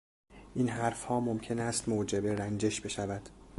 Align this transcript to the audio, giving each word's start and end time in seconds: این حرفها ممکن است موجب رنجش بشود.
این 0.55 0.69
حرفها 0.69 1.19
ممکن 1.19 1.59
است 1.59 1.89
موجب 1.89 2.27
رنجش 2.27 2.81
بشود. 2.81 3.29